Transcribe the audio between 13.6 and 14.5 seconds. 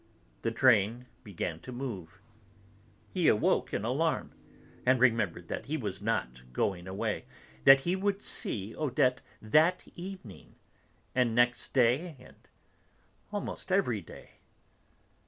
every day.